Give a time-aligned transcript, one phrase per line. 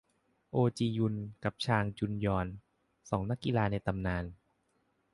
[0.51, 2.47] โอจียุนกับชางจุงยอง
[3.09, 4.25] สองนักกีฬาในตำนาน